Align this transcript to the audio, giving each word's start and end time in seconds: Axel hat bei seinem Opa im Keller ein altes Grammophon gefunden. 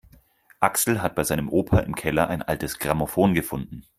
Axel 0.61 1.03
hat 1.03 1.13
bei 1.13 1.23
seinem 1.23 1.47
Opa 1.47 1.81
im 1.81 1.93
Keller 1.93 2.27
ein 2.27 2.41
altes 2.41 2.79
Grammophon 2.79 3.35
gefunden. 3.35 3.85